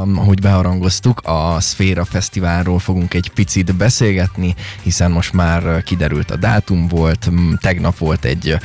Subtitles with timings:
[0.00, 6.88] Ahogy beharangoztuk, a Szféra Fesztiválról fogunk egy picit beszélgetni, hiszen most már kiderült a dátum
[6.88, 7.30] volt,
[7.60, 8.56] tegnap volt egy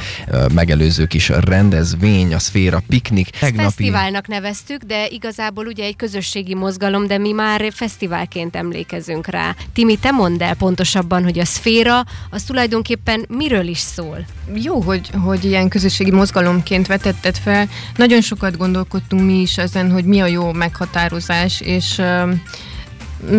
[0.53, 3.29] megelőző kis rendezvény, a Szféra Piknik.
[3.29, 3.63] Tegnapi...
[3.63, 9.56] Fesztiválnak neveztük, de igazából ugye egy közösségi mozgalom, de mi már fesztiválként emlékezünk rá.
[9.74, 14.26] Timi, te mondd el pontosabban, hogy a Szféra az tulajdonképpen miről is szól?
[14.54, 17.67] Jó, hogy, hogy ilyen közösségi mozgalomként vetetted fel.
[17.95, 20.54] Nagyon sokat gondolkodtunk mi is ezen, hogy mi a jó
[21.27, 22.02] meghatározás, és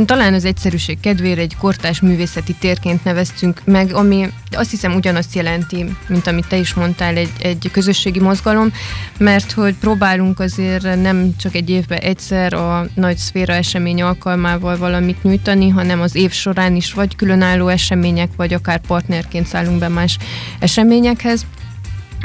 [0.05, 5.85] talán az egyszerűség kedvére egy kortás művészeti térként neveztünk meg, ami azt hiszem ugyanazt jelenti,
[6.09, 8.73] mint amit te is mondtál, egy, egy közösségi mozgalom,
[9.19, 15.23] mert hogy próbálunk azért nem csak egy évben egyszer a nagy szféra esemény alkalmával valamit
[15.23, 20.19] nyújtani, hanem az év során is vagy különálló események, vagy akár partnerként szállunk be más
[20.59, 21.47] eseményekhez.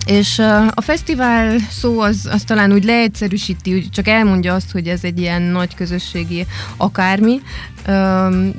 [0.06, 5.04] És a fesztivál szó az, az talán úgy leegyszerűsíti, úgy csak elmondja azt, hogy ez
[5.04, 6.46] egy ilyen nagy közösségi
[6.78, 7.42] akármi,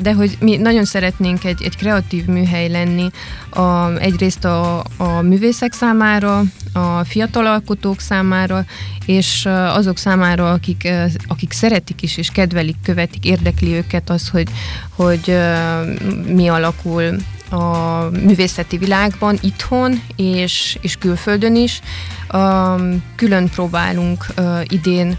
[0.03, 3.11] de hogy mi nagyon szeretnénk egy, egy kreatív műhely lenni,
[3.51, 8.65] a, egyrészt a, a művészek számára, a fiatal alkotók számára,
[9.07, 10.89] és azok számára, akik,
[11.27, 14.49] akik szeretik is, és kedvelik, követik, érdekli őket az, hogy,
[14.89, 15.39] hogy
[16.27, 17.17] mi alakul
[17.53, 21.81] a művészeti világban, itthon és, és külföldön is.
[22.35, 25.17] Um, külön próbálunk uh, idén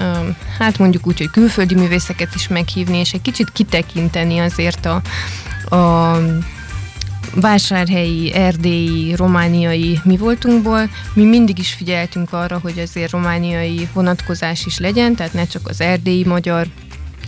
[0.00, 5.02] um, hát mondjuk úgy, hogy külföldi művészeket is meghívni, és egy kicsit kitekinteni azért a,
[5.76, 6.18] a
[7.34, 10.90] vásárhelyi, erdélyi, romániai mi voltunkból.
[11.14, 15.80] Mi mindig is figyeltünk arra, hogy azért romániai vonatkozás is legyen, tehát ne csak az
[15.80, 16.66] erdélyi magyar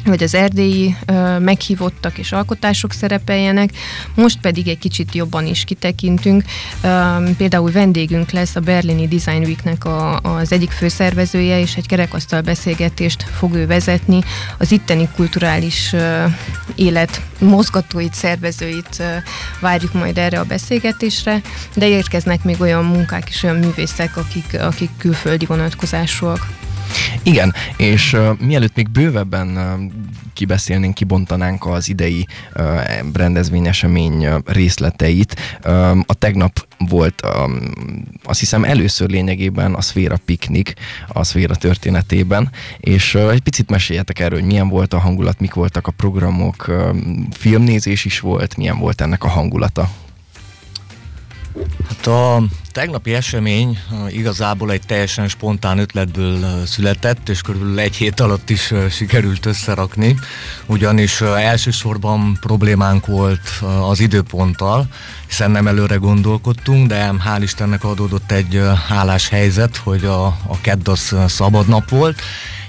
[0.06, 3.70] vagy az erdélyi ö, meghívottak és alkotások szerepeljenek,
[4.14, 6.44] most pedig egy kicsit jobban is kitekintünk.
[6.82, 12.40] Ö, például vendégünk lesz a Berlini Design Weeknek a, az egyik főszervezője, és egy kerekasztal
[12.40, 14.20] beszélgetést fog ő vezetni.
[14.58, 16.24] Az itteni kulturális ö,
[16.74, 19.02] élet mozgatóit, szervezőit
[19.60, 21.40] várjuk majd erre a beszélgetésre,
[21.74, 26.46] de érkeznek még olyan munkák és olyan művészek, akik, akik külföldi vonatkozásúak.
[27.23, 29.92] Igen, és uh, mielőtt még bővebben uh,
[30.33, 32.27] kibeszélnénk, kibontanánk az idei
[32.57, 32.64] uh,
[33.14, 37.70] rendezvényesemény uh, részleteit, uh, a tegnap volt um,
[38.24, 40.74] azt hiszem először lényegében a Szféra Piknik
[41.08, 45.55] a Szféra történetében, és uh, egy picit meséljetek erről, hogy milyen volt a hangulat, mik
[45.55, 46.96] voltak a programok, uh,
[47.33, 49.90] filmnézés is volt, milyen volt ennek a hangulata.
[51.89, 52.42] Hát a
[52.77, 53.79] tegnapi esemény
[54.09, 60.19] igazából egy teljesen spontán ötletből született, és körülbelül egy hét alatt is sikerült összerakni,
[60.67, 64.87] ugyanis elsősorban problémánk volt az időponttal,
[65.27, 71.14] hiszen nem előre gondolkodtunk, de hál' Istennek adódott egy álláshelyzet, hogy a, a kedd az
[71.27, 72.20] szabad nap volt,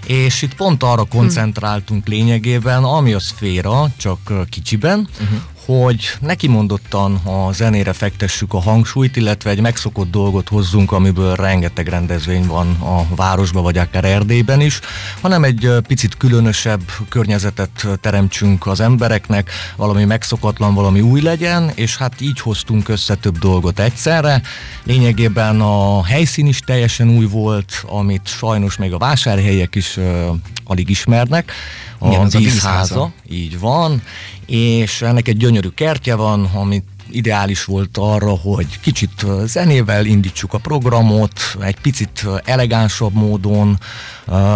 [0.06, 7.16] és itt pont arra koncentráltunk lényegében, ami a szféra, csak kicsiben, uh-huh hogy neki mondottan
[7.16, 13.16] a zenére fektessük a hangsúlyt, illetve egy megszokott dolgot hozzunk, amiből rengeteg rendezvény van a
[13.16, 14.80] városban, vagy akár Erdélyben is,
[15.22, 22.22] hanem egy picit különösebb környezetet teremtsünk az embereknek, valami megszokatlan, valami új legyen, és hát
[22.22, 24.42] így hoztunk össze több dolgot egyszerre.
[24.84, 30.28] Lényegében a helyszín is teljesen új volt, amit sajnos még a vásárhelyek is uh,
[30.64, 31.52] alig ismernek,
[32.00, 34.02] a, Igen, vízháza, a vízháza, így van,
[34.46, 40.58] és ennek egy gyönyörű kertje van, amit ideális volt arra, hogy kicsit zenével indítsuk a
[40.58, 43.80] programot, egy picit elegánsabb módon,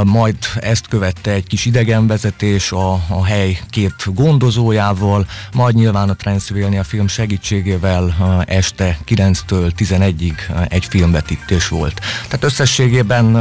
[0.03, 6.84] majd ezt követte egy kis idegenvezetés a, a hely két gondozójával, majd nyilván a Transylvania
[6.84, 8.16] film segítségével
[8.47, 12.02] este 9-től 11-ig egy filmvetítés volt.
[12.28, 13.35] Tehát összességében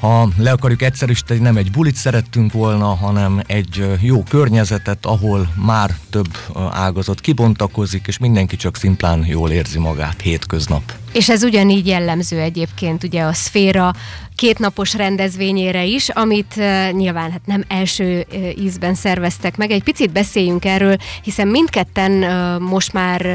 [0.00, 5.96] ha le akarjuk egyszerűsíteni, nem egy bulit szerettünk volna, hanem egy jó környezetet, ahol már
[6.10, 6.36] több
[6.70, 10.92] ágazat kibontakozik, és mindenki csak szimplán jól érzi magát hétköznap.
[11.16, 13.92] És ez ugyanígy jellemző egyébként ugye a szféra
[14.36, 19.70] kétnapos rendezvényére is, amit uh, nyilván hát nem első uh, ízben szerveztek meg.
[19.70, 23.26] Egy picit beszéljünk erről, hiszen mindketten uh, most már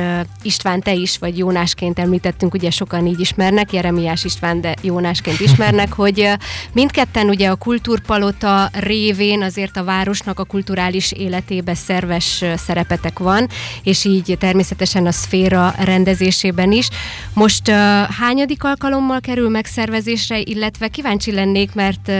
[0.41, 5.93] István, te is, vagy Jónásként említettünk, ugye sokan így ismernek, Jeremiás István, de Jónásként ismernek,
[5.93, 6.29] hogy
[6.73, 13.47] mindketten ugye a kultúrpalota révén azért a városnak a kulturális életébe szerves szerepetek van,
[13.83, 16.87] és így természetesen a szféra rendezésében is.
[17.33, 17.70] Most
[18.19, 22.11] hányadik alkalommal kerül megszervezésre, illetve kíváncsi lennék, mert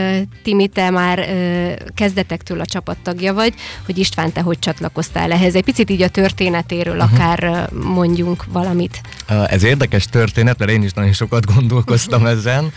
[0.42, 1.28] Timi, te már
[1.94, 3.54] kezdetektől a csapattagja vagy,
[3.86, 5.54] hogy István, te hogy csatlakoztál ehhez?
[5.54, 7.12] Egy picit így a történetéről uh-huh.
[7.12, 9.00] akár mondjunk valamit.
[9.46, 12.72] Ez érdekes történet, mert én is nagyon sokat gondolkoztam ezen,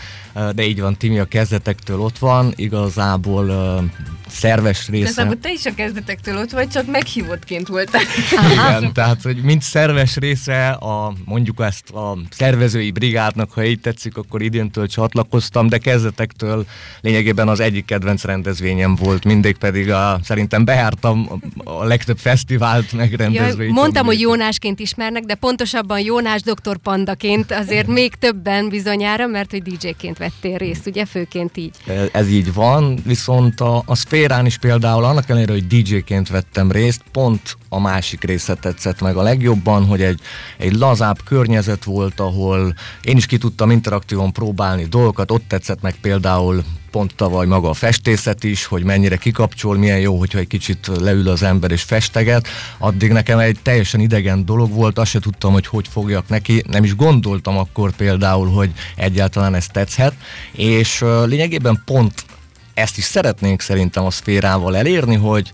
[0.54, 3.50] de így van, Timi a kezdetektől ott van, igazából
[4.36, 5.02] szerves része.
[5.02, 8.02] Igazából te is a kezdetektől ott vagy, csak meghívottként voltál.
[8.52, 14.16] Igen, tehát, hogy mint szerves része a, mondjuk ezt a szervezői brigádnak, ha így tetszik,
[14.16, 16.66] akkor idéntől csatlakoztam, de kezdetektől
[17.00, 23.68] lényegében az egyik kedvenc rendezvényem volt, mindig pedig a, szerintem behártam a legtöbb fesztivált megrendezvényt.
[23.68, 29.50] Ja, mondtam, hogy Jónásként ismernek, de pontosabban Jónás doktor Pandaként azért még többen bizonyára, mert
[29.50, 31.74] hogy DJ-ként vettél részt, ugye főként így.
[32.12, 33.94] Ez, így van, viszont a, a
[34.26, 39.16] szférán is például annak ellenére, hogy DJ-ként vettem részt, pont a másik része tetszett meg
[39.16, 40.20] a legjobban, hogy egy,
[40.58, 45.94] egy lazább környezet volt, ahol én is ki tudtam interaktívan próbálni dolgokat, ott tetszett meg
[46.00, 50.90] például pont tavaly maga a festészet is, hogy mennyire kikapcsol, milyen jó, hogyha egy kicsit
[51.00, 52.46] leül az ember és festeget.
[52.78, 56.84] Addig nekem egy teljesen idegen dolog volt, azt se tudtam, hogy hogy fogjak neki, nem
[56.84, 60.12] is gondoltam akkor például, hogy egyáltalán ez tetszhet,
[60.52, 62.24] és lényegében pont
[62.76, 65.50] ezt is szeretnénk szerintem a szférával elérni, hogy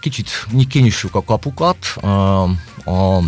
[0.00, 2.42] kicsit kinyissuk a kapukat a,
[2.90, 3.22] a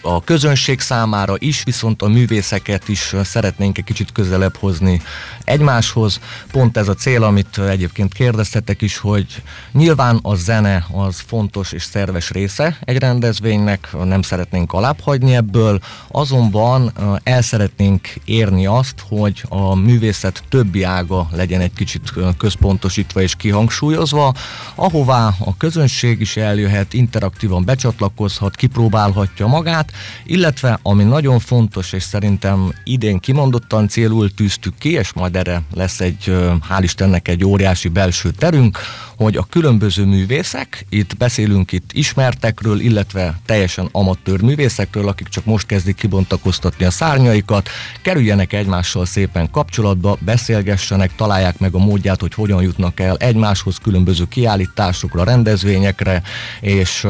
[0.00, 5.02] a közönség számára is, viszont a művészeket is szeretnénk egy kicsit közelebb hozni
[5.44, 6.20] egymáshoz.
[6.50, 9.42] Pont ez a cél, amit egyébként kérdeztetek is, hogy
[9.72, 16.92] nyilván a zene az fontos és szerves része egy rendezvénynek, nem szeretnénk alábbhagyni ebből, azonban
[17.22, 24.34] el szeretnénk érni azt, hogy a művészet többi ága legyen egy kicsit központosítva és kihangsúlyozva,
[24.74, 29.92] ahová a közönség is eljöhet, interaktívan becsatlakozhat, kipróbálhatja magát,
[30.24, 36.00] illetve ami nagyon fontos, és szerintem idén kimondottan célul tűztük ki, és majd erre lesz
[36.00, 36.36] egy,
[36.68, 38.78] hál' Istennek egy óriási belső terünk,
[39.18, 45.66] hogy a különböző művészek, itt beszélünk itt ismertekről, illetve teljesen amatőr művészekről, akik csak most
[45.66, 47.68] kezdik kibontakoztatni a szárnyaikat,
[48.02, 54.24] kerüljenek egymással szépen kapcsolatba, beszélgessenek, találják meg a módját, hogy hogyan jutnak el egymáshoz különböző
[54.28, 56.22] kiállításokra, rendezvényekre,
[56.60, 57.06] és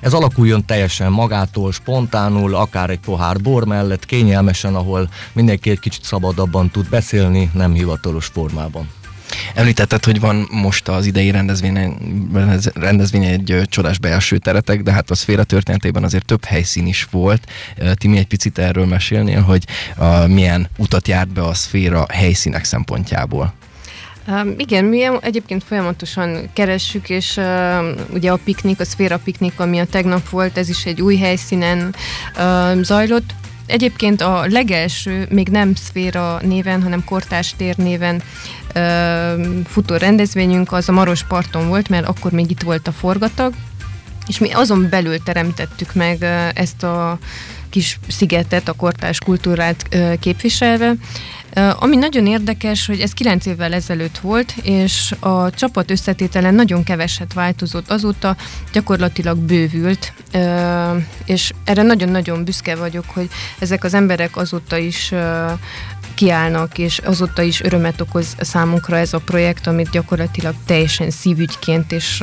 [0.00, 6.04] ez alakuljon teljesen magától, spontánul, akár egy pohár bor mellett, kényelmesen, ahol mindenki egy kicsit
[6.04, 8.97] szabadabban tud beszélni, nem hivatalos formában.
[9.54, 11.96] Említetted, hogy van most az idei rendezvény,
[12.74, 17.46] rendezvény egy csodás belső teretek, de hát a szféra történetében azért több helyszín is volt.
[17.94, 19.64] Timi, egy picit erről mesélnél, hogy
[19.98, 23.54] uh, milyen utat járt be a szféra helyszínek szempontjából?
[24.28, 27.44] Um, igen, mi egyébként folyamatosan keressük, és uh,
[28.12, 31.94] ugye a piknik, a szféra piknik, ami a tegnap volt, ez is egy új helyszínen
[32.36, 33.34] uh, zajlott.
[33.68, 38.22] Egyébként a legelső, még nem szféra néven, hanem kortás tér néven
[39.64, 43.54] futó rendezvényünk az a Maros parton volt, mert akkor még itt volt a forgatag,
[44.26, 46.22] és mi azon belül teremtettük meg
[46.54, 47.18] ezt a
[47.70, 49.88] kis szigetet, a kortás kultúrát
[50.20, 50.92] képviselve,
[51.78, 57.32] ami nagyon érdekes, hogy ez 9 évvel ezelőtt volt, és a csapat összetételen nagyon keveset
[57.32, 58.36] változott azóta,
[58.72, 60.12] gyakorlatilag bővült,
[61.24, 63.28] és erre nagyon-nagyon büszke vagyok, hogy
[63.58, 65.12] ezek az emberek azóta is
[66.14, 72.22] kiállnak, és azóta is örömet okoz számunkra ez a projekt, amit gyakorlatilag teljesen szívügyként és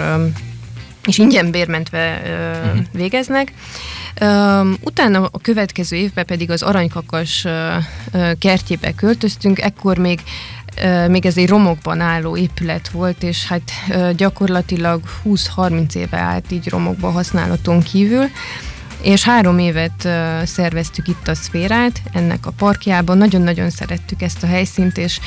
[1.06, 2.86] és ingyen bérmentve uh-huh.
[2.92, 3.54] végeznek.
[4.82, 7.46] Utána a következő évben pedig az Aranykakas
[8.40, 10.22] kertjébe költöztünk, ekkor még
[11.08, 13.72] még ez egy romokban álló épület volt, és hát
[14.16, 18.26] gyakorlatilag 20-30 éve állt így romokban használaton kívül,
[19.02, 20.08] és három évet
[20.44, 23.18] szerveztük itt a szférát, ennek a parkjában.
[23.18, 25.20] Nagyon-nagyon szerettük ezt a helyszínt, és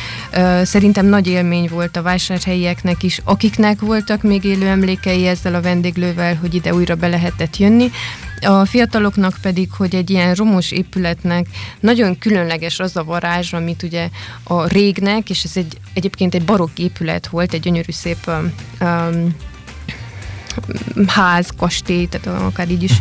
[0.63, 6.35] szerintem nagy élmény volt a vásárhelyieknek is, akiknek voltak még élő emlékei ezzel a vendéglővel,
[6.35, 7.91] hogy ide újra be lehetett jönni.
[8.41, 11.47] A fiataloknak pedig, hogy egy ilyen romos épületnek
[11.81, 14.09] nagyon különleges az a varázs, amit ugye
[14.43, 18.31] a régnek, és ez egy, egyébként egy barokk épület volt, egy gyönyörű szép
[18.81, 19.37] um,
[21.07, 22.93] ház, kastély, tehát akár így is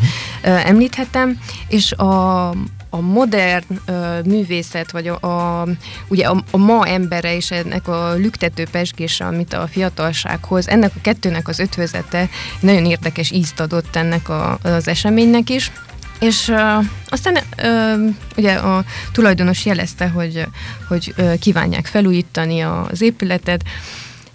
[0.43, 2.49] uh, említhetem, és a,
[2.89, 5.67] a modern uh, művészet, vagy a, a,
[6.07, 11.01] ugye a, a ma embere és ennek a lüktető pesgése, amit a fiatalsághoz, ennek a
[11.01, 12.29] kettőnek az ötvözete
[12.59, 15.71] nagyon érdekes ízt adott ennek a, az eseménynek is.
[16.19, 20.47] És uh, aztán uh, ugye a tulajdonos jelezte, hogy,
[20.87, 23.63] hogy uh, kívánják felújítani az épületet,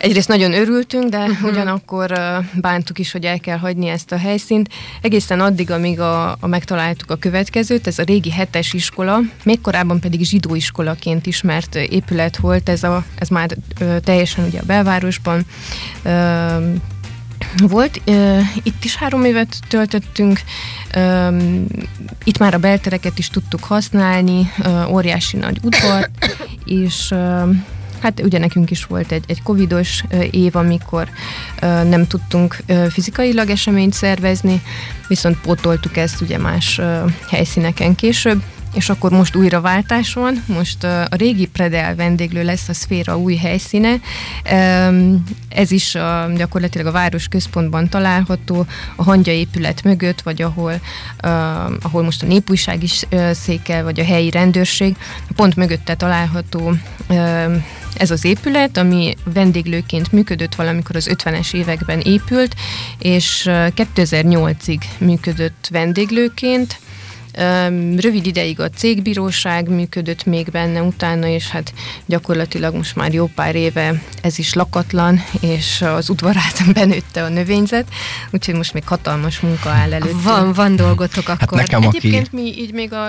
[0.02, 1.50] egyrészt nagyon örültünk, de uh-huh.
[1.50, 2.20] ugyanakkor
[2.54, 4.68] bántuk is, hogy el kell hagyni ezt a helyszínt.
[5.00, 10.00] Egészen addig, amíg a, a megtaláltuk a következőt, ez a régi hetes iskola, még korábban
[10.00, 13.56] pedig zsidó iskolaként ismert épület volt, ez, a, ez már
[14.04, 15.46] teljesen ugye a belvárosban
[17.56, 18.00] volt.
[18.62, 20.40] Itt is három évet töltöttünk,
[22.24, 24.52] itt már a beltereket is tudtuk használni,
[24.88, 26.10] óriási nagy udvar,
[26.64, 27.14] és
[28.02, 31.08] Hát ugye nekünk is volt egy, egy covidos év, amikor
[31.60, 32.56] nem tudtunk
[32.90, 34.62] fizikailag eseményt szervezni,
[35.08, 36.80] viszont pótoltuk ezt ugye más
[37.28, 38.42] helyszíneken később,
[38.74, 43.36] és akkor most újra váltás van, most a régi Predel vendéglő lesz a szféra új
[43.36, 44.00] helyszíne,
[45.48, 45.96] ez is
[46.36, 48.66] gyakorlatilag a város központban található,
[48.96, 50.80] a hangya épület mögött, vagy ahol,
[51.82, 54.96] ahol most a népújság is székel, vagy a helyi rendőrség,
[55.34, 56.74] pont mögötte található
[57.96, 62.54] ez az épület, ami vendéglőként működött valamikor az 50-es években épült,
[62.98, 66.80] és 2008-ig működött vendéglőként,
[67.96, 71.72] Rövid ideig a cégbíróság működött még benne utána, és hát
[72.06, 77.88] gyakorlatilag most már jó pár éve ez is lakatlan, és az udvarát benőtte a növényzet,
[78.30, 80.22] úgyhogy most még hatalmas munka áll előtt.
[80.22, 81.58] Van, van dolgotok hát akkor.
[81.58, 82.36] Hát nekem, Egyébként aki...
[82.36, 83.06] mi így még a,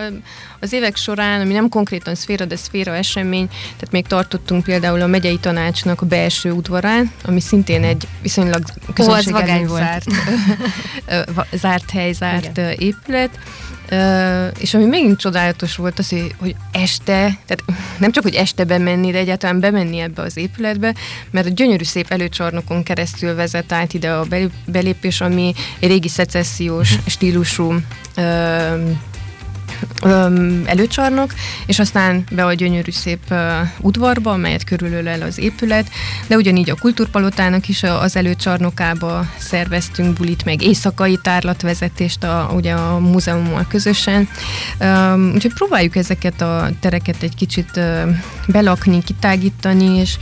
[0.60, 5.08] az évek során, ami nem konkrétan szféra, de szféra esemény, tehát még tartottunk például a
[5.08, 8.64] megyei tanácsnak a belső udvarán, ami szintén egy viszonylag
[8.94, 10.06] közönségen zárt,
[11.62, 12.72] zárt hely, zárt Igen.
[12.78, 13.40] épület,
[14.60, 17.64] És ami megint csodálatos volt az, hogy este, tehát
[17.98, 20.94] nem csak, hogy este bemenni, de egyáltalán bemenni ebbe az épületbe,
[21.32, 24.26] mert a gyönyörű szép előcsarnokon keresztül vezet át ide a
[24.66, 27.74] belépés, ami egy régi szecessziós stílusú
[28.18, 28.90] uh,
[30.66, 31.34] előcsarnok,
[31.66, 33.34] és aztán be a gyönyörű szép
[33.80, 35.90] udvarba, amelyet körülölel az épület,
[36.28, 43.00] de ugyanígy a kultúrpalotának is az előcsarnokába szerveztünk bulit, meg éjszakai tárlatvezetést a, ugye a
[43.00, 44.28] múzeummal közösen.
[45.34, 47.80] Úgyhogy próbáljuk ezeket a tereket egy kicsit
[48.48, 50.18] belakni, kitágítani, és,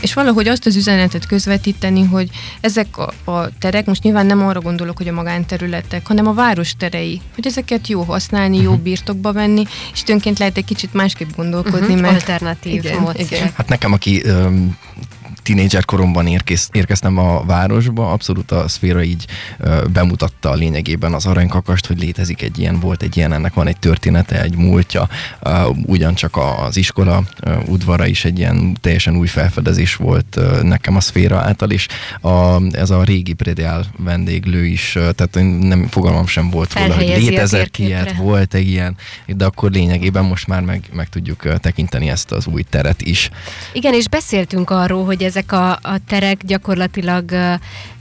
[0.00, 4.60] és valahogy azt az üzenetet közvetíteni, hogy ezek a, a terek, most nyilván nem arra
[4.60, 8.64] gondolok, hogy a magánterületek, hanem a város terei, hogy ezeket jó használni, uh-huh.
[8.64, 8.82] jó mhm.
[8.82, 11.86] birtokba venni, és tönként lehet egy kicsit másképp gondolkodni.
[11.86, 12.00] Uh-huh.
[12.00, 13.50] Mert, Alternatív igen, igen.
[13.54, 14.76] Hát nekem, aki um,
[15.50, 19.24] tínédzser koromban érkész, érkeztem a városba, abszolút a szféra így
[19.58, 23.66] ö, bemutatta a lényegében az aranykakast, hogy létezik egy ilyen, volt egy ilyen, ennek van
[23.66, 25.08] egy története, egy múltja,
[25.42, 30.96] ö, ugyancsak az iskola ö, udvara is egy ilyen teljesen új felfedezés volt ö, nekem
[30.96, 31.86] a szféra által, és
[32.20, 37.06] a, ez a régi Predel vendéglő is, ö, tehát nem fogalmam sem volt róla, hogy
[37.06, 42.32] létezett ilyet, volt egy ilyen, de akkor lényegében most már meg, meg tudjuk tekinteni ezt
[42.32, 43.30] az új teret is.
[43.72, 47.30] Igen, és beszéltünk arról, hogy ezek a, a terek gyakorlatilag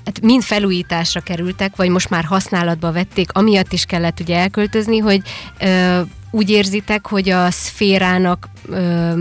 [0.10, 5.22] hát mind felújításra kerültek, vagy most már használatba vették, amiatt is kellett ugye elköltözni, hogy
[5.60, 9.12] ö, úgy érzitek, hogy a szférának ö,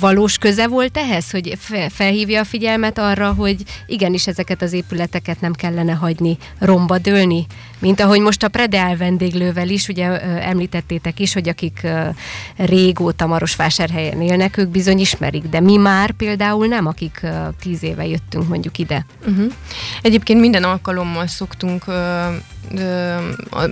[0.00, 5.52] valós köze volt ehhez, hogy felhívja a figyelmet arra, hogy igenis ezeket az épületeket nem
[5.52, 7.46] kellene hagyni romba dőlni,
[7.84, 11.86] mint ahogy most a Predeál vendéglővel is, ugye említettétek is, hogy akik
[12.56, 17.26] régóta Marosvásárhelyen élnek, ők bizony ismerik, de mi már például nem, akik
[17.60, 19.06] tíz éve jöttünk mondjuk ide.
[19.26, 19.52] Uh-huh.
[20.02, 21.84] Egyébként minden alkalommal szoktunk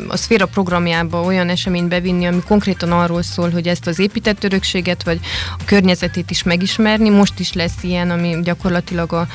[0.09, 5.03] a szféra programjába olyan eseményt bevinni, ami konkrétan arról szól, hogy ezt az épített örökséget,
[5.03, 5.21] vagy
[5.59, 7.09] a környezetét is megismerni.
[7.09, 9.27] Most is lesz ilyen, ami gyakorlatilag a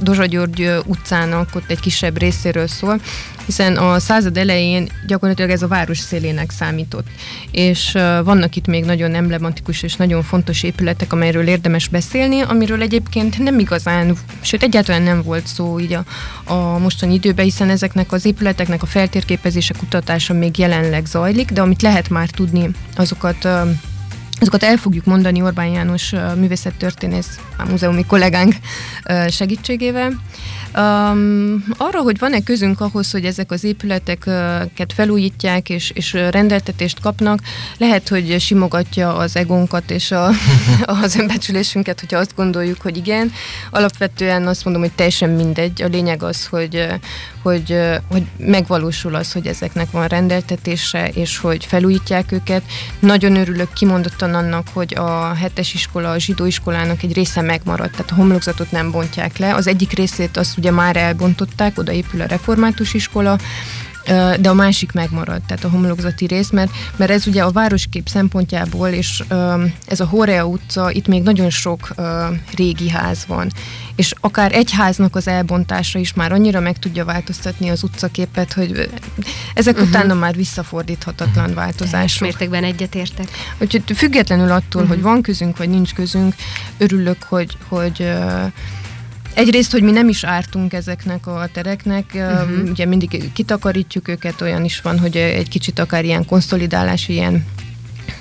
[0.00, 3.00] Dozsa György utcának ott egy kisebb részéről szól,
[3.48, 7.06] hiszen a század elején gyakorlatilag ez a város szélének számított.
[7.50, 7.92] És
[8.24, 13.58] vannak itt még nagyon emblematikus és nagyon fontos épületek, amelyről érdemes beszélni, amiről egyébként nem
[13.58, 16.04] igazán, sőt egyáltalán nem volt szó így a,
[16.44, 21.82] a mostani időben, hiszen ezeknek az épületeknek a feltérképezése, kutatása még jelenleg zajlik, de amit
[21.82, 23.48] lehet már tudni, azokat
[24.40, 28.54] Azokat el fogjuk mondani Orbán János művészettörténész, a múzeumi kollégánk
[29.28, 30.12] segítségével.
[30.76, 37.40] Um, arra, hogy van-e közünk ahhoz, hogy ezek az épületeket felújítják és, és rendeltetést kapnak,
[37.78, 40.30] lehet, hogy simogatja az egónkat és a,
[41.02, 43.32] az önbecsülésünket, hogyha azt gondoljuk, hogy igen.
[43.70, 45.82] Alapvetően azt mondom, hogy teljesen mindegy.
[45.82, 46.86] A lényeg az, hogy,
[47.42, 47.78] hogy,
[48.10, 52.62] hogy megvalósul az, hogy ezeknek van rendeltetése, és hogy felújítják őket.
[52.98, 58.10] Nagyon örülök kimondottan annak, hogy a hetes iskola, a zsidó iskolának egy része megmaradt, tehát
[58.10, 59.54] a homlokzatot nem bontják le.
[59.54, 63.38] Az egyik részét azt ugye már elbontották, oda épül a református iskola,
[64.40, 68.88] de a másik megmaradt, tehát a homlokzati rész, mert, mert ez ugye a városkép szempontjából,
[68.88, 69.22] és
[69.86, 71.94] ez a Horea utca, itt még nagyon sok
[72.56, 73.52] régi ház van,
[73.98, 78.90] és akár egy háznak az elbontása is már annyira meg tudja változtatni az utcaképet, hogy
[79.54, 79.88] ezek uh-huh.
[79.88, 82.20] utána már visszafordíthatatlan változások.
[82.20, 83.28] mértékben egyetértek.
[83.58, 84.88] Úgyhogy függetlenül attól, uh-huh.
[84.88, 86.34] hogy van közünk, vagy nincs közünk,
[86.76, 88.12] örülök, hogy, hogy
[89.38, 92.70] Egyrészt, hogy mi nem is ártunk ezeknek a tereknek, uh-huh.
[92.70, 97.44] ugye mindig kitakarítjuk őket, olyan is van, hogy egy kicsit akár ilyen konszolidálás, ilyen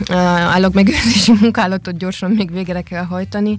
[0.09, 3.57] állagmegőrzési munkálatot gyorsan még végre kell hajtani,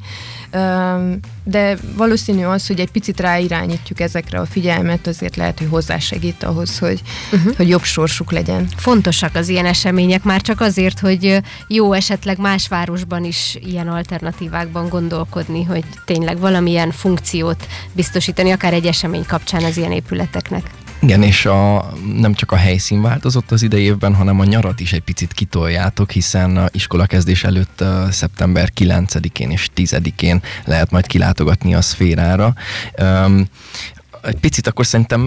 [1.45, 6.79] de valószínű az, hogy egy picit ráirányítjuk ezekre a figyelmet, azért lehet, hogy hozzásegít ahhoz,
[6.79, 7.03] hogy,
[7.33, 7.57] uh-huh.
[7.57, 8.69] hogy jobb sorsuk legyen.
[8.77, 14.89] Fontosak az ilyen események már csak azért, hogy jó esetleg más városban is ilyen alternatívákban
[14.89, 20.78] gondolkodni, hogy tényleg valamilyen funkciót biztosítani, akár egy esemény kapcsán az ilyen épületeknek.
[21.01, 24.93] Igen, és a, nem csak a helyszín változott az idei évben, hanem a nyarat is
[24.93, 31.75] egy picit kitoljátok, hiszen a iskolakezdés előtt uh, szeptember 9-én és 10-én lehet majd kilátogatni
[31.75, 32.55] a szférára.
[33.03, 33.47] Um,
[34.23, 35.21] egy picit akkor szerintem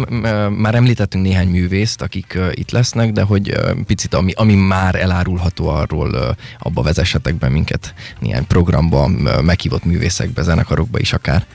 [0.57, 6.35] már említettünk néhány művészt, akik itt lesznek, de hogy picit ami, ami már elárulható arról,
[6.59, 9.07] abba vezessetek be minket néhány programba,
[9.41, 11.45] meghívott művészekbe, zenekarokba is akár.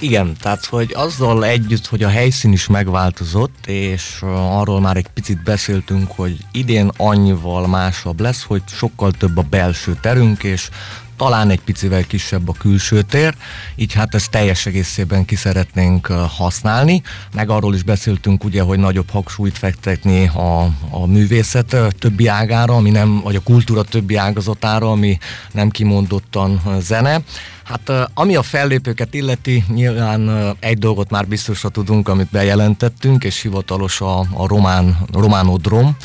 [0.00, 5.42] Igen, tehát hogy azzal együtt, hogy a helyszín is megváltozott, és arról már egy picit
[5.42, 10.68] beszéltünk, hogy idén annyival másabb lesz, hogy sokkal több a belső terünk, és
[11.16, 13.34] talán egy picivel kisebb a külső tér,
[13.76, 16.06] így hát ezt teljes egészében ki szeretnénk
[16.36, 22.74] használni, meg arról is beszéltünk ugye, hogy nagyobb hangsúlyt fektetni a, a művészet többi ágára,
[22.74, 25.18] ami nem, vagy a kultúra többi ágazatára, ami
[25.52, 27.20] nem kimondottan zene.
[27.68, 34.00] Hát ami a fellépőket illeti, nyilván egy dolgot már biztosra tudunk, amit bejelentettünk, és hivatalos
[34.00, 35.96] a, a román, románodrom,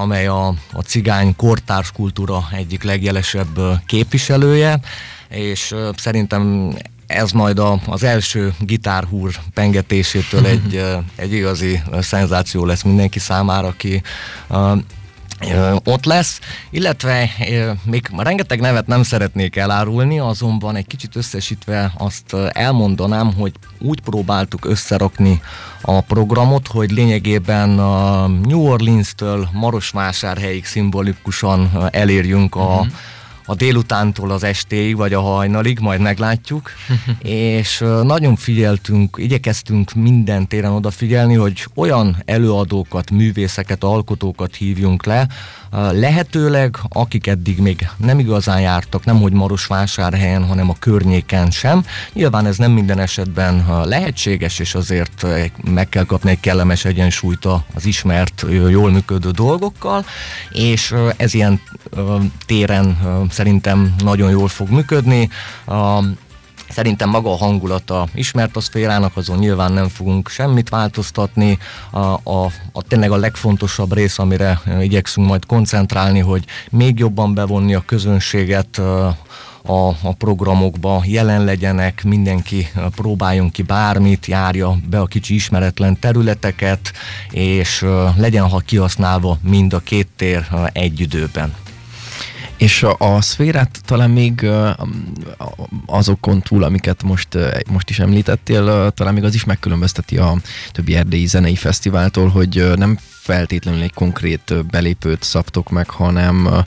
[0.00, 4.80] amely a, a cigány kortárs kultúra egyik legjelesebb képviselője,
[5.28, 6.72] és szerintem
[7.06, 10.84] ez majd a, az első gitárhúr pengetésétől egy,
[11.16, 14.02] egy igazi szenzáció lesz mindenki számára, aki
[15.84, 16.40] ott lesz,
[16.70, 17.30] illetve
[17.84, 24.64] még rengeteg nevet nem szeretnék elárulni, azonban egy kicsit összesítve azt elmondanám, hogy úgy próbáltuk
[24.64, 25.40] összerakni
[25.82, 32.86] a programot, hogy lényegében a New Orleans-től Marosvásárhelyig szimbolikusan elérjünk a uh-huh
[33.50, 36.70] a délutántól az estéig, vagy a hajnalig, majd meglátjuk,
[37.22, 45.26] és nagyon figyeltünk, igyekeztünk minden téren odafigyelni, hogy olyan előadókat, művészeket, alkotókat hívjunk le,
[45.70, 51.84] lehetőleg, akik eddig még nem igazán jártak, nem hogy Marosvásárhelyen, hanem a környéken sem.
[52.12, 55.26] Nyilván ez nem minden esetben lehetséges, és azért
[55.70, 60.04] meg kell kapni egy kellemes egyensúlyt az ismert, jól működő dolgokkal,
[60.50, 61.60] és ez ilyen
[62.46, 62.98] téren
[63.30, 65.28] szerintem nagyon jól fog működni.
[66.68, 71.58] Szerintem maga a hangulata ismert a szférának, azon nyilván nem fogunk semmit változtatni.
[71.90, 77.74] A, a, a tényleg a legfontosabb rész, amire igyekszünk majd koncentrálni, hogy még jobban bevonni
[77.74, 78.78] a közönséget
[79.62, 86.92] a, a programokba, jelen legyenek, mindenki próbáljon ki bármit, járja be a kicsi ismeretlen területeket,
[87.30, 87.84] és
[88.16, 91.54] legyen ha kihasználva mind a két tér egy időben.
[92.58, 94.46] És a, a szférát talán még
[95.86, 97.28] azokon túl, amiket most,
[97.70, 100.36] most is említettél, talán még az is megkülönbözteti a
[100.72, 106.64] többi erdélyi zenei fesztiváltól, hogy nem feltétlenül egy konkrét belépőt szabtok meg, hanem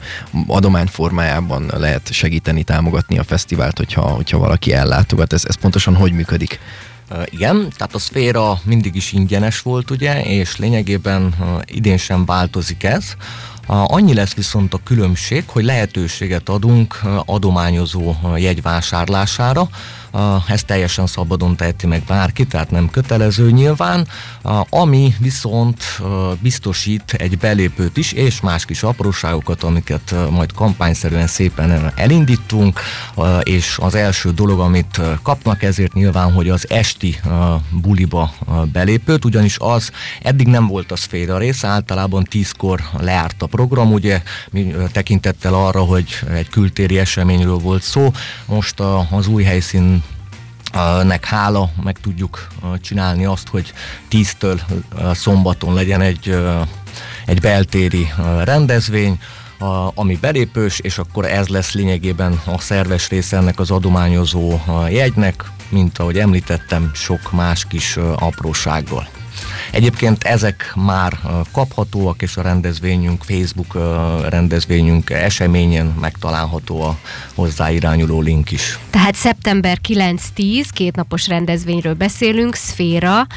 [0.48, 5.34] adomány formájában lehet segíteni, támogatni a fesztivált, hogyha, hogyha valaki ellátogat.
[5.34, 6.60] Ez, ez pontosan hogy működik?
[7.26, 13.16] Igen, tehát a szféra mindig is ingyenes volt, ugye, és lényegében idén sem változik ez.
[13.68, 19.70] Annyi lesz viszont a különbség, hogy lehetőséget adunk adományozó jegyvásárlására,
[20.48, 24.08] ezt teljesen szabadon teheti meg bárki, tehát nem kötelező nyilván,
[24.70, 25.84] ami viszont
[26.40, 32.80] biztosít egy belépőt is, és más kis apróságokat, amiket majd kampányszerűen szépen elindítunk,
[33.44, 37.20] és az első dolog, amit kapnak ezért nyilván, hogy az esti
[37.70, 38.34] buliba
[38.72, 44.22] belépőt, ugyanis az eddig nem volt a szféra része, általában tízkor leárt a program, ugye
[44.52, 48.12] mi tekintettel arra, hogy egy kültéri eseményről volt szó,
[48.46, 50.01] most az új helyszín
[51.04, 52.48] nek hála meg tudjuk
[52.82, 53.74] csinálni azt, hogy
[54.12, 54.62] 10-től
[55.14, 56.38] szombaton legyen egy,
[57.26, 58.12] egy beltéri
[58.44, 59.20] rendezvény,
[59.94, 65.98] ami belépős, és akkor ez lesz lényegében a szerves része ennek az adományozó jegynek, mint
[65.98, 69.08] ahogy említettem, sok más kis aprósággal.
[69.72, 71.20] Egyébként ezek már
[71.52, 73.78] kaphatóak, és a rendezvényünk, Facebook
[74.30, 76.98] rendezvényünk eseményen megtalálható a
[77.36, 78.80] hozzáirányuló link is.
[78.90, 83.28] Tehát szeptember 9-10, kétnapos rendezvényről beszélünk, Szféra,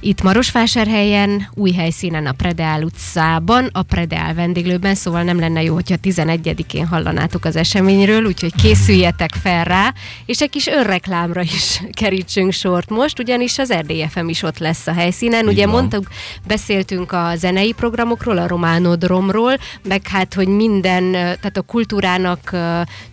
[0.00, 5.96] itt Marosvásárhelyen, új helyszínen a Predeál utcában, a Predeál vendéglőben, szóval nem lenne jó, hogyha
[6.02, 9.92] 11-én hallanátok az eseményről, úgyhogy készüljetek fel rá,
[10.26, 14.92] és egy kis önreklámra is kerítsünk sort most, ugyanis az RDFM is ott lesz a
[14.92, 15.46] helyszínen.
[15.46, 16.12] Ugye mondtuk,
[16.46, 19.56] beszéltünk a zenei programokról, a románodromról,
[19.88, 22.50] meg hát, hogy minden, tehát a kultúrának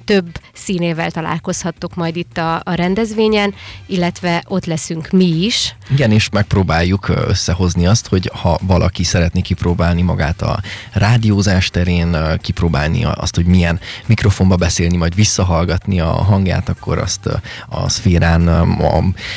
[0.09, 3.53] több színével találkozhattok majd itt a, a rendezvényen,
[3.85, 5.75] illetve ott leszünk mi is.
[5.91, 13.03] Igen, és megpróbáljuk összehozni azt, hogy ha valaki szeretné kipróbálni magát a rádiózás terén, kipróbálni
[13.03, 17.25] azt, hogy milyen mikrofonba beszélni, majd visszahallgatni a hangját, akkor azt
[17.69, 18.75] a szférán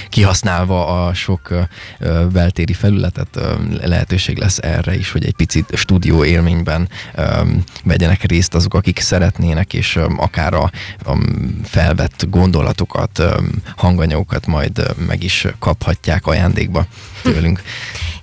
[0.09, 1.55] kihasználva a sok
[2.33, 3.39] beltéri felületet
[3.83, 6.89] lehetőség lesz erre is, hogy egy picit stúdió élményben
[7.85, 10.62] vegyenek részt azok, akik szeretnének, és akár a
[11.05, 11.17] a,
[11.65, 13.23] felvett gondolatokat,
[13.77, 16.87] hanganyagokat majd meg is kaphatják ajándékba
[17.23, 17.63] tőlünk.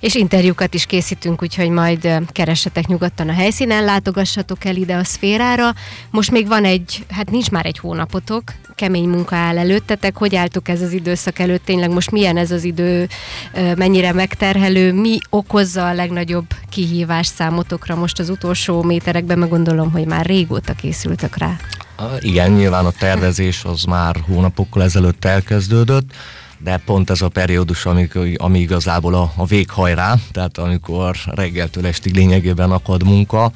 [0.00, 5.74] És interjúkat is készítünk, úgyhogy majd keressetek nyugodtan a helyszínen, látogassatok el ide a szférára.
[6.10, 8.42] Most még van egy, hát nincs már egy hónapotok,
[8.74, 12.64] kemény munka áll előttetek, hogy álltok ez az időszak előtt, tényleg most milyen ez az
[12.64, 13.08] idő,
[13.76, 20.06] mennyire megterhelő, mi okozza a legnagyobb kihívás számotokra most az utolsó méterekben, meg gondolom, hogy
[20.06, 21.56] már régóta készültök rá.
[22.20, 26.12] Igen, nyilván a tervezés az már hónapokkal ezelőtt elkezdődött,
[26.62, 32.14] de pont ez a periódus, ami, ami igazából a, a véghajrá, tehát amikor reggeltől estig
[32.14, 33.52] lényegében akad munka,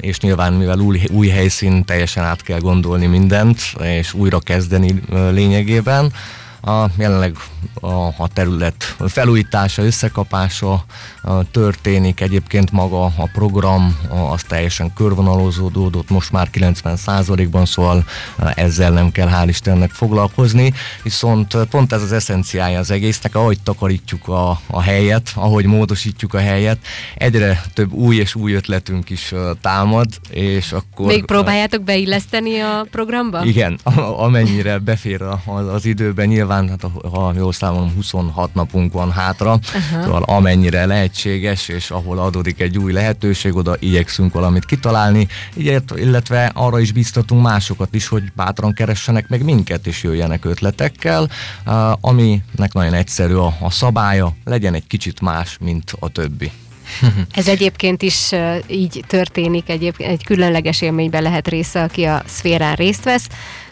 [0.00, 6.12] és nyilván mivel új, új helyszín, teljesen át kell gondolni mindent, és újra kezdeni lényegében,
[6.60, 7.36] a, jelenleg
[7.80, 10.84] a, a terület felújítása, összekapása
[11.22, 18.04] a, történik, egyébként maga a program a, az teljesen körvonalozódott, most már 90%-ban, szóval
[18.54, 24.28] ezzel nem kell hál' Istennek foglalkozni, viszont pont ez az eszenciája az egésznek, ahogy takarítjuk
[24.28, 26.78] a, a helyet, ahogy módosítjuk a helyet,
[27.14, 31.06] egyre több új és új ötletünk is támad, és akkor...
[31.06, 33.44] Még próbáljátok beilleszteni a programba?
[33.44, 33.78] Igen,
[34.26, 39.52] amennyire befér az, az időben, nyilván nyilván, hát ha jól számolom, 26 napunk van hátra,
[39.52, 40.02] uh-huh.
[40.04, 45.28] szóval amennyire lehetséges, és ahol adódik egy új lehetőség, oda igyekszünk valamit kitalálni,
[45.94, 51.28] illetve arra is biztatunk másokat is, hogy bátran keressenek meg minket, és jöjjenek ötletekkel,
[52.00, 56.52] aminek nagyon egyszerű a, a szabálya, legyen egy kicsit más, mint a többi.
[57.30, 58.30] Ez egyébként is
[58.66, 63.28] így történik, egyébként egy különleges élményben lehet része, aki a szférán részt vesz.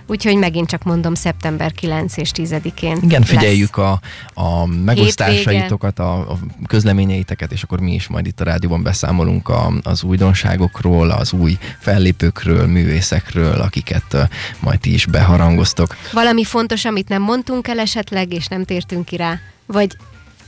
[0.06, 2.98] Úgyhogy megint csak mondom, szeptember 9 és 10-én.
[3.02, 4.00] Igen, figyeljük a,
[4.34, 9.72] a megosztásaitokat, a, a közleményeiteket, és akkor mi is majd itt a rádióban beszámolunk a,
[9.82, 14.28] az újdonságokról, az új fellépőkről, művészekről, akiket
[14.60, 15.96] majd ti is beharangoztok.
[16.12, 19.38] Valami fontos, amit nem mondtunk el esetleg, és nem tértünk ki rá?
[19.66, 19.96] Vagy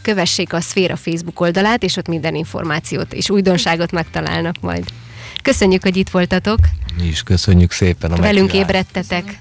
[0.03, 4.85] kövessék a Szféra Facebook oldalát, és ott minden információt és újdonságot megtalálnak majd.
[5.49, 6.59] Köszönjük, hogy itt voltatok.
[6.99, 9.37] Mi is köszönjük szépen a Velünk ébredtetek.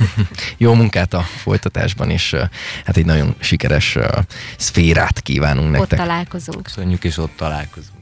[0.58, 2.36] Jó munkát a folytatásban, és
[2.84, 3.98] hát egy nagyon sikeres
[4.56, 5.98] szférát kívánunk nektek.
[5.98, 6.62] Ott találkozunk.
[6.62, 7.99] Köszönjük, és ott találkozunk.